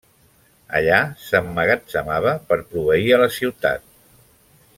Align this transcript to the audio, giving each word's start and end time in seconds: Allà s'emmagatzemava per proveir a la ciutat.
Allà 0.79 1.01
s'emmagatzemava 1.25 2.33
per 2.49 2.59
proveir 2.73 3.15
a 3.15 3.21
la 3.25 3.29
ciutat. 3.37 3.87